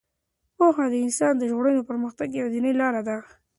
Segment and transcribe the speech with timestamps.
[0.57, 3.17] پوهنه د انسانیت د ژغورنې او د پرمختګ یوازینۍ لاره ده.